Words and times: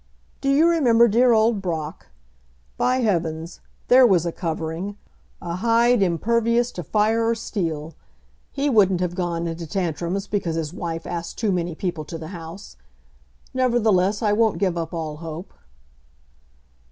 Do 0.41 0.49
you 0.49 0.67
remember 0.67 1.07
dear 1.07 1.31
old 1.31 1.61
Brock? 1.61 2.07
By 2.75 3.01
heavens; 3.01 3.59
there 3.87 4.03
was 4.07 4.25
a 4.25 4.31
covering, 4.31 4.97
a 5.39 5.57
hide 5.57 6.01
impervious 6.01 6.71
to 6.71 6.81
fire 6.83 7.23
or 7.29 7.35
steel! 7.35 7.93
He 8.51 8.67
wouldn't 8.67 8.99
have 8.99 9.13
gone 9.13 9.45
into 9.45 9.67
tantrums 9.67 10.25
because 10.25 10.55
his 10.55 10.73
wife 10.73 11.05
asked 11.05 11.37
too 11.37 11.51
many 11.51 11.75
people 11.75 12.03
to 12.05 12.17
the 12.17 12.29
house. 12.29 12.77
Nevertheless, 13.53 14.23
I 14.23 14.33
won't 14.33 14.57
give 14.57 14.75
up 14.75 14.91
all 14.91 15.17
hope." 15.17 15.53